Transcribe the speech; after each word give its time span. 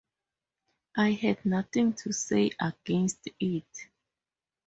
I 0.97 1.11
had 1.11 1.45
nothing 1.45 1.93
to 1.93 2.11
say 2.11 2.49
against 2.59 3.27
it. 3.39 3.69